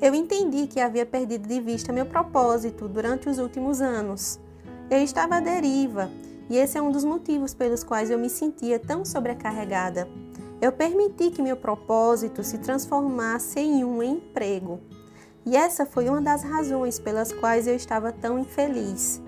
[0.00, 4.40] Eu entendi que havia perdido de vista meu propósito durante os últimos anos.
[4.90, 6.10] Eu estava à deriva,
[6.48, 10.08] e esse é um dos motivos pelos quais eu me sentia tão sobrecarregada.
[10.58, 14.80] Eu permiti que meu propósito se transformasse em um emprego.
[15.44, 19.20] E essa foi uma das razões pelas quais eu estava tão infeliz.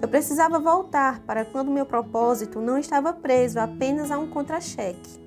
[0.00, 5.20] Eu precisava voltar para quando meu propósito não estava preso apenas a um contra-cheque.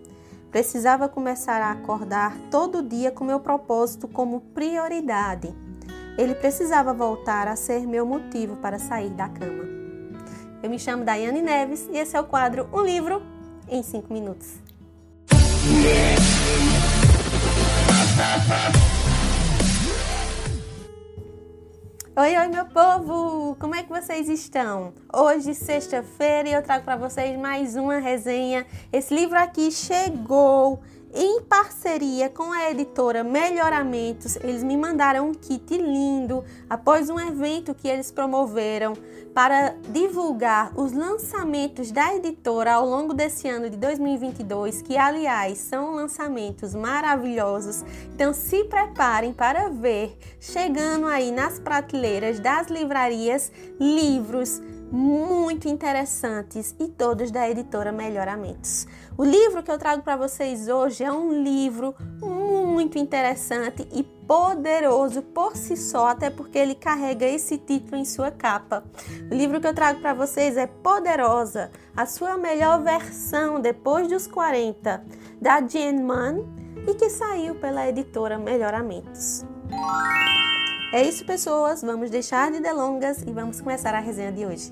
[0.54, 5.52] Precisava começar a acordar todo dia com meu propósito como prioridade.
[6.16, 9.64] Ele precisava voltar a ser meu motivo para sair da cama.
[10.62, 13.20] Eu me chamo Daiane Neves e esse é o quadro Um Livro
[13.68, 14.62] em 5 Minutos.
[22.16, 23.56] Oi, oi, meu povo!
[23.60, 24.94] Como é que vocês estão?
[25.12, 28.68] Hoje, sexta-feira, eu trago para vocês mais uma resenha.
[28.92, 30.80] Esse livro aqui chegou
[31.14, 34.36] em parceria com a editora Melhoramentos.
[34.38, 38.94] Eles me mandaram um kit lindo após um evento que eles promoveram
[39.34, 45.96] para divulgar os lançamentos da editora ao longo desse ano de 2022, que aliás são
[45.96, 47.84] lançamentos maravilhosos.
[48.14, 54.62] Então se preparem para ver chegando aí nas prateleiras das livrarias livros
[54.92, 58.88] muito interessantes e todos da editora Melhoramentos.
[59.18, 65.22] O livro que eu trago para vocês hoje é um livro muito interessante e poderoso
[65.22, 68.84] por si só, até porque ele carrega esse título em sua capa.
[69.32, 74.28] O livro que eu trago para vocês é Poderosa, a sua melhor versão depois dos
[74.28, 75.04] 40,
[75.42, 76.46] da Jane Mann
[76.88, 79.46] e que saiu pela editora Melhoramentos.
[80.94, 81.82] É isso, pessoas.
[81.82, 84.72] Vamos deixar de delongas e vamos começar a resenha de hoje.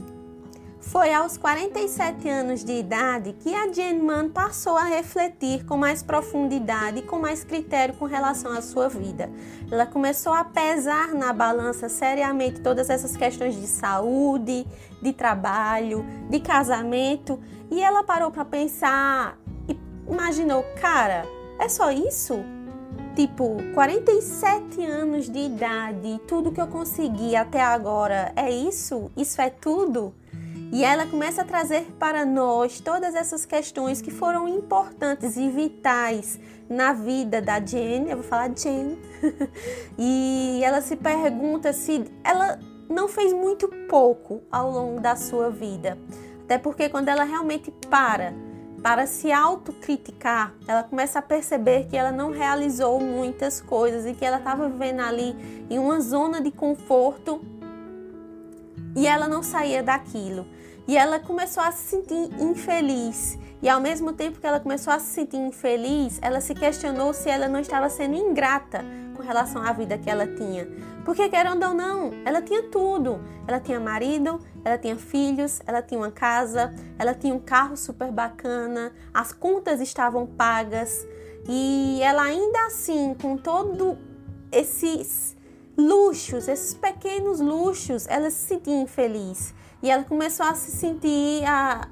[0.80, 6.04] Foi aos 47 anos de idade que a Jane Mann passou a refletir com mais
[6.04, 9.32] profundidade e com mais critério com relação à sua vida.
[9.72, 14.68] Ela começou a pesar na balança seriamente todas essas questões de saúde,
[15.02, 17.40] de trabalho, de casamento
[17.72, 19.76] e ela parou para pensar e
[20.08, 21.26] imaginou, cara,
[21.60, 22.61] é só isso?
[23.16, 29.12] Tipo, 47 anos de idade, tudo que eu consegui até agora é isso?
[29.18, 30.14] Isso é tudo?
[30.72, 36.40] E ela começa a trazer para nós todas essas questões que foram importantes e vitais
[36.70, 38.10] na vida da Jane.
[38.10, 38.98] Eu vou falar Jane.
[40.00, 42.58] e ela se pergunta se ela
[42.90, 45.98] não fez muito pouco ao longo da sua vida.
[46.46, 48.34] Até porque quando ela realmente para
[48.82, 54.26] para se autocriticar, ela começa a perceber que ela não realizou muitas coisas e que
[54.26, 55.36] ela estava vivendo ali
[55.70, 57.42] em uma zona de conforto
[58.96, 60.48] e ela não saía daquilo.
[60.88, 63.38] E ela começou a se sentir infeliz.
[63.62, 67.30] E ao mesmo tempo que ela começou a se sentir infeliz, ela se questionou se
[67.30, 68.84] ela não estava sendo ingrata
[69.32, 70.68] relação à vida que ela tinha.
[71.06, 73.20] Porque, querendo ou não, ela tinha tudo.
[73.48, 78.12] Ela tinha marido, ela tinha filhos, ela tinha uma casa, ela tinha um carro super
[78.12, 81.08] bacana, as contas estavam pagas
[81.48, 83.98] e ela ainda assim, com todo
[84.52, 85.36] esses
[85.78, 91.88] luxos, esses pequenos luxos, ela se sentia infeliz e ela começou a se sentir a,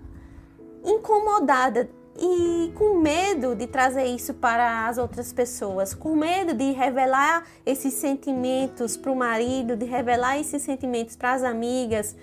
[0.84, 1.90] incomodada
[2.22, 7.94] e com medo de trazer isso para as outras pessoas, com medo de revelar esses
[7.94, 12.16] sentimentos para o marido, de revelar esses sentimentos para as amigas,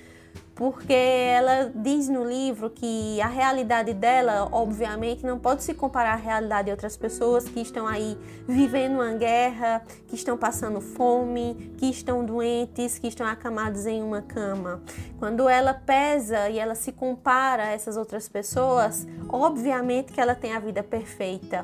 [0.54, 6.16] porque ela diz no livro que a realidade dela, obviamente, não pode se comparar à
[6.16, 8.16] realidade de outras pessoas que estão aí
[8.48, 14.22] vivendo uma guerra, que estão passando fome, que estão doentes, que estão acamados em uma
[14.22, 14.80] cama.
[15.18, 20.54] Quando ela pesa e ela se compara a essas outras pessoas, obviamente que ela tem
[20.54, 21.60] a vida perfeita.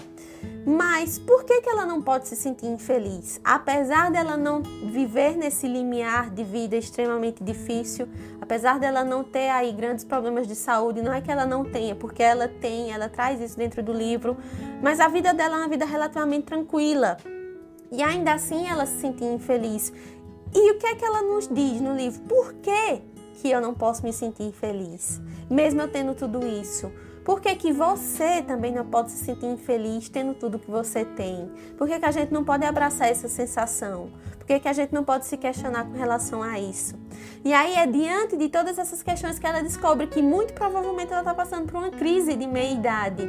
[0.64, 3.40] Mas por que, que ela não pode se sentir infeliz?
[3.42, 8.08] Apesar dela não viver nesse limiar de vida extremamente difícil,
[8.40, 11.96] apesar dela não ter aí grandes problemas de saúde, não é que ela não tenha,
[11.96, 14.36] porque ela tem, ela traz isso dentro do livro,
[14.80, 17.16] mas a vida dela é uma vida relativamente tranquila.
[17.90, 19.92] E ainda assim ela se sente infeliz.
[20.54, 22.20] E o que é que ela nos diz no livro?
[22.22, 23.02] Por que,
[23.34, 25.20] que eu não posso me sentir feliz?
[25.50, 26.92] Mesmo eu tendo tudo isso.
[27.24, 31.48] Por que, que você também não pode se sentir infeliz tendo tudo que você tem?
[31.78, 34.10] Por que, que a gente não pode abraçar essa sensação?
[34.36, 36.98] Por que, que a gente não pode se questionar com relação a isso?
[37.44, 41.20] E aí é diante de todas essas questões que ela descobre que muito provavelmente ela
[41.20, 43.22] está passando por uma crise de meia-idade.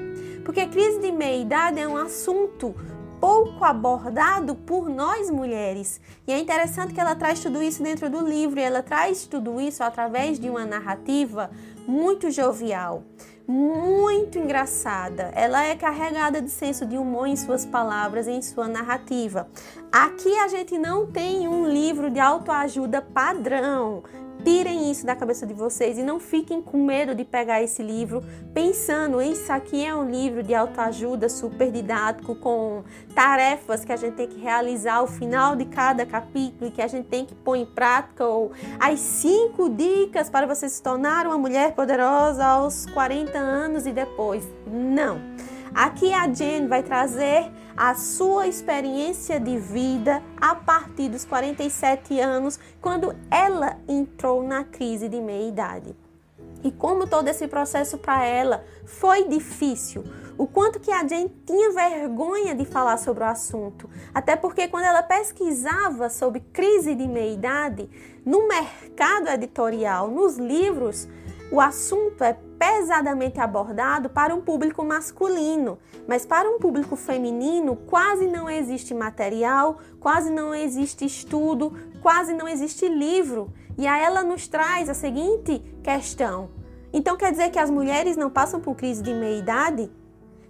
[0.44, 2.76] Porque crise de meia-idade é um assunto
[3.24, 6.02] pouco abordado por nós mulheres.
[6.28, 9.62] E é interessante que ela traz tudo isso dentro do livro, e ela traz tudo
[9.62, 11.50] isso através de uma narrativa
[11.88, 13.04] muito jovial.
[13.48, 15.32] Muito engraçada.
[15.36, 19.48] Ela é carregada de senso de humor em suas palavras, em sua narrativa.
[19.92, 24.04] Aqui a gente não tem um livro de autoajuda padrão.
[24.44, 28.22] Tirem isso da cabeça de vocês e não fiquem com medo de pegar esse livro
[28.54, 32.84] pensando, isso aqui é um livro de autoajuda super didático com
[33.16, 36.88] tarefas que a gente tem que realizar ao final de cada capítulo e que a
[36.88, 41.38] gente tem que pôr em prática ou as cinco dicas para você se tornar uma
[41.38, 44.48] mulher poderosa aos 40 anos e depois.
[44.68, 45.22] Não.
[45.74, 52.60] Aqui a Jen vai trazer a sua experiência de vida a partir dos 47 anos,
[52.80, 55.96] quando ela entrou na crise de meia-idade.
[56.64, 60.04] E como todo esse processo para ela foi difícil,
[60.38, 63.90] o quanto que a Jane tinha vergonha de falar sobre o assunto.
[64.14, 67.90] Até porque quando ela pesquisava sobre crise de meia-idade,
[68.24, 71.08] no mercado editorial, nos livros,
[71.52, 78.28] o assunto é pesadamente abordado para um público masculino, mas para um público feminino quase
[78.28, 83.54] não existe material, quase não existe estudo, quase não existe livro.
[83.78, 86.50] E aí ela nos traz a seguinte questão:
[86.92, 89.92] então quer dizer que as mulheres não passam por crise de meia-idade?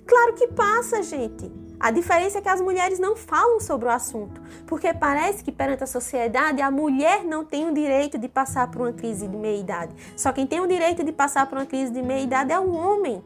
[0.06, 1.62] Claro que passa, gente.
[1.79, 5.83] A diferença é que as mulheres não falam sobre o assunto, porque parece que perante
[5.83, 9.93] a sociedade a mulher não tem o direito de passar por uma crise de meia-idade.
[10.15, 13.23] Só quem tem o direito de passar por uma crise de meia-idade é o homem.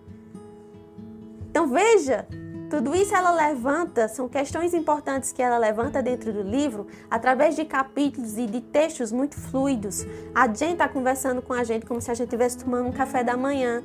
[1.49, 2.27] Então veja,
[2.69, 7.63] tudo isso ela levanta, são questões importantes que ela levanta dentro do livro, através de
[7.63, 10.05] capítulos e de textos muito fluidos.
[10.35, 13.23] A gente está conversando com a gente como se a gente estivesse tomando um café
[13.23, 13.81] da manhã.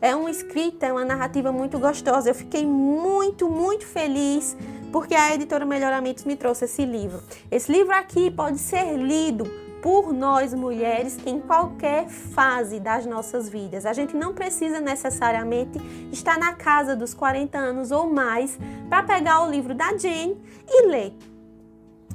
[0.00, 2.30] É uma escrita, é uma narrativa muito gostosa.
[2.30, 4.56] Eu fiquei muito, muito feliz
[4.92, 7.22] porque a editora Melhoramentos me trouxe esse livro.
[7.50, 9.44] Esse livro aqui pode ser lido
[9.82, 13.86] por nós mulheres em qualquer fase das nossas vidas.
[13.86, 15.78] A gente não precisa necessariamente
[16.10, 18.58] estar na casa dos 40 anos ou mais
[18.88, 20.36] para pegar o livro da Jane
[20.68, 21.14] e ler.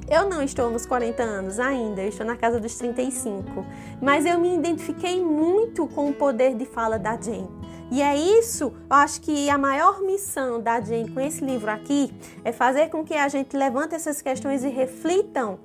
[0.10, 3.66] Eu não estou nos 40 anos ainda, eu estou na casa dos 35,
[4.02, 7.61] mas eu me identifiquei muito com o poder de fala da Jane.
[7.92, 12.10] E é isso, eu acho que a maior missão da gente com esse livro aqui
[12.42, 15.60] é fazer com que a gente levante essas questões e reflitam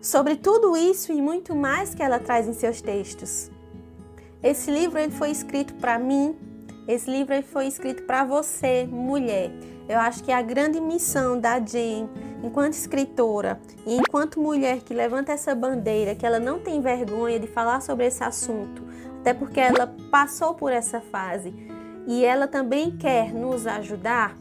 [0.00, 3.50] sobre tudo isso e muito mais que ela traz em seus textos.
[4.40, 6.36] Esse livro ele foi escrito para mim,
[6.86, 9.50] esse livro ele foi escrito para você, mulher.
[9.88, 12.08] Eu acho que a grande missão da Jane,
[12.44, 17.48] enquanto escritora e enquanto mulher que levanta essa bandeira, que ela não tem vergonha de
[17.48, 18.84] falar sobre esse assunto,
[19.20, 21.54] até porque ela passou por essa fase
[22.06, 24.36] e ela também quer nos ajudar,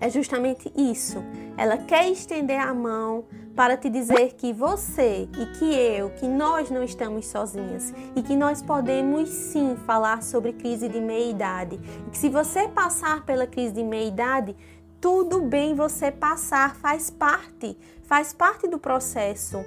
[0.00, 1.22] é justamente isso.
[1.56, 6.70] Ela quer estender a mão para te dizer que você e que eu, que nós
[6.70, 11.78] não estamos sozinhas e que nós podemos sim falar sobre crise de meia-idade.
[12.10, 14.56] Que se você passar pela crise de meia-idade,
[15.00, 19.58] tudo bem você passar, faz parte, faz parte do processo.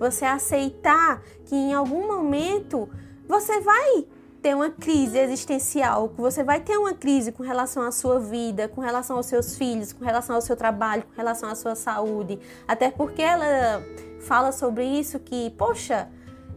[0.00, 2.88] Você aceitar que em algum momento
[3.28, 4.06] você vai
[4.40, 8.80] ter uma crise existencial, você vai ter uma crise com relação à sua vida, com
[8.80, 12.38] relação aos seus filhos, com relação ao seu trabalho, com relação à sua saúde.
[12.66, 13.82] Até porque ela
[14.20, 16.08] fala sobre isso que, poxa,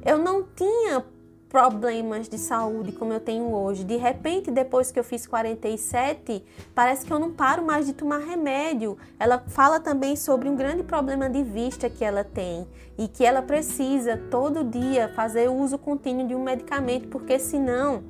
[0.05, 1.03] eu não tinha
[1.51, 3.83] problemas de saúde como eu tenho hoje.
[3.83, 6.41] De repente, depois que eu fiz 47,
[6.73, 8.97] parece que eu não paro mais de tomar remédio.
[9.19, 12.65] Ela fala também sobre um grande problema de vista que ela tem
[12.97, 18.01] e que ela precisa todo dia fazer uso contínuo de um medicamento, porque senão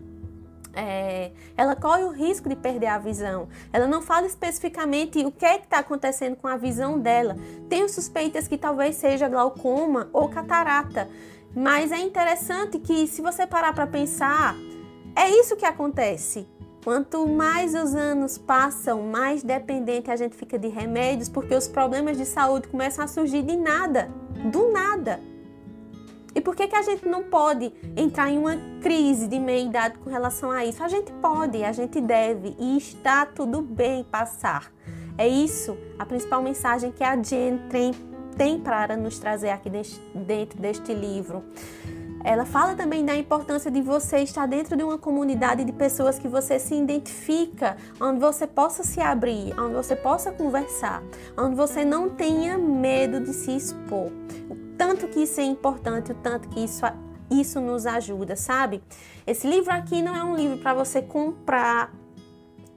[0.73, 3.47] é, ela corre o risco de perder a visão.
[3.73, 7.35] Ela não fala especificamente o que é está acontecendo com a visão dela.
[7.69, 11.09] Tenho suspeitas que talvez seja glaucoma ou catarata.
[11.55, 14.55] Mas é interessante que, se você parar para pensar,
[15.15, 16.47] é isso que acontece.
[16.83, 22.17] Quanto mais os anos passam, mais dependente a gente fica de remédios, porque os problemas
[22.17, 24.09] de saúde começam a surgir de nada,
[24.51, 25.19] do nada.
[26.33, 30.09] E por que, que a gente não pode entrar em uma crise de meia-idade com
[30.09, 30.81] relação a isso?
[30.81, 34.71] A gente pode, a gente deve, e está tudo bem passar.
[35.17, 37.93] É isso a principal mensagem que a Jen tem
[38.37, 39.69] tem para nos trazer aqui
[40.13, 41.43] dentro deste livro.
[42.23, 46.27] Ela fala também da importância de você estar dentro de uma comunidade de pessoas que
[46.27, 51.01] você se identifica, onde você possa se abrir, onde você possa conversar,
[51.37, 54.11] onde você não tenha medo de se expor.
[54.49, 56.85] O tanto que isso é importante, o tanto que isso,
[57.29, 58.83] isso nos ajuda, sabe?
[59.25, 61.91] Esse livro aqui não é um livro para você comprar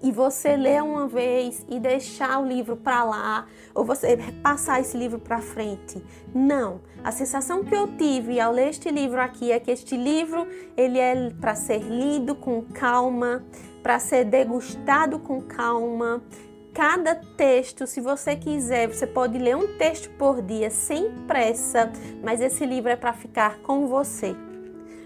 [0.04, 4.94] e você ler uma vez e deixar o livro para lá, ou você passar esse
[4.98, 6.04] livro para frente.
[6.34, 6.82] Não.
[7.02, 10.46] A sensação que eu tive ao ler este livro aqui é que este livro
[10.76, 13.42] ele é para ser lido com calma,
[13.82, 16.22] para ser degustado com calma.
[16.74, 21.90] Cada texto, se você quiser, você pode ler um texto por dia sem pressa,
[22.22, 24.36] mas esse livro é para ficar com você.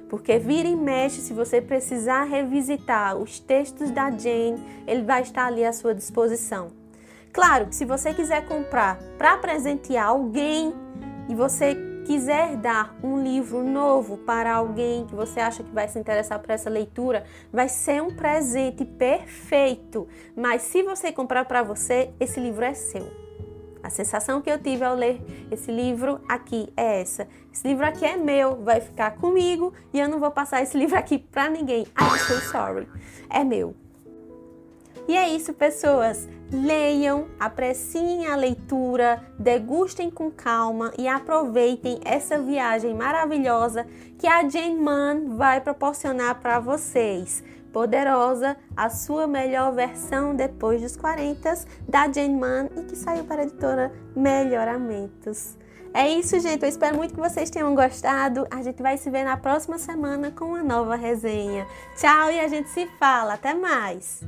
[0.08, 5.46] Porque vira e mexe, se você precisar revisitar os textos da Jane, ele vai estar
[5.46, 6.70] ali à sua disposição.
[7.32, 10.74] Claro que se você quiser comprar para presentear alguém
[11.28, 11.76] e você
[12.08, 16.50] quiser dar um livro novo para alguém que você acha que vai se interessar por
[16.50, 20.08] essa leitura, vai ser um presente perfeito.
[20.34, 23.27] Mas se você comprar para você, esse livro é seu.
[23.82, 25.20] A sensação que eu tive ao ler
[25.50, 27.28] esse livro aqui é essa.
[27.52, 30.98] Esse livro aqui é meu, vai ficar comigo e eu não vou passar esse livro
[30.98, 31.86] aqui para ninguém.
[32.00, 32.88] I'm so sorry.
[33.30, 33.74] É meu.
[35.08, 36.28] E é isso, pessoas.
[36.52, 43.86] Leiam, apreciem a leitura, degustem com calma e aproveitem essa viagem maravilhosa
[44.18, 47.42] que a Jane Mann vai proporcionar para vocês.
[47.72, 51.54] Poderosa, a sua melhor versão depois dos 40
[51.88, 55.56] da Jane Mann e que saiu para a editora Melhoramentos.
[55.94, 56.62] É isso, gente.
[56.62, 58.46] Eu espero muito que vocês tenham gostado.
[58.50, 61.66] A gente vai se ver na próxima semana com uma nova resenha.
[61.96, 63.34] Tchau e a gente se fala.
[63.34, 64.20] Até mais!